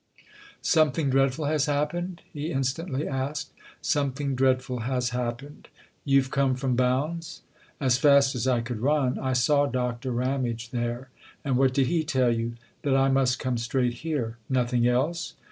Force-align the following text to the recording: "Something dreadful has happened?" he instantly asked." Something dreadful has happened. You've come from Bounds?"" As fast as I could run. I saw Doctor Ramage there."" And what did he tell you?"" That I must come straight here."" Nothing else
"Something 0.63 1.11
dreadful 1.11 1.45
has 1.45 1.67
happened?" 1.67 2.23
he 2.33 2.51
instantly 2.51 3.07
asked." 3.07 3.51
Something 3.83 4.33
dreadful 4.33 4.79
has 4.79 5.11
happened. 5.11 5.67
You've 6.05 6.31
come 6.31 6.55
from 6.55 6.75
Bounds?"" 6.75 7.41
As 7.79 7.99
fast 7.99 8.33
as 8.33 8.47
I 8.47 8.61
could 8.61 8.79
run. 8.79 9.19
I 9.19 9.33
saw 9.33 9.67
Doctor 9.67 10.09
Ramage 10.11 10.71
there."" 10.71 11.09
And 11.45 11.55
what 11.55 11.75
did 11.75 11.85
he 11.85 12.03
tell 12.03 12.33
you?"" 12.35 12.53
That 12.81 12.97
I 12.97 13.09
must 13.09 13.37
come 13.37 13.59
straight 13.59 13.93
here."" 14.01 14.37
Nothing 14.59 14.87
else 14.87 15.35